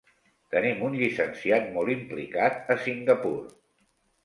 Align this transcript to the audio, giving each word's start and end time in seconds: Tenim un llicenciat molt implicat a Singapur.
Tenim 0.53 0.79
un 0.87 0.95
llicenciat 1.01 1.69
molt 1.77 1.95
implicat 1.97 2.75
a 2.77 2.81
Singapur. 2.89 3.37